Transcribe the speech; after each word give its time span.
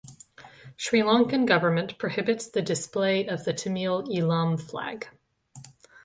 Sri 0.77 1.01
Lankan 1.01 1.45
government 1.45 1.99
prohibits 1.99 2.47
the 2.47 2.63
display 2.63 3.27
of 3.27 3.43
the 3.45 3.53
Tamil 3.53 4.07
Eelam 4.07 4.59
flag. 4.59 5.07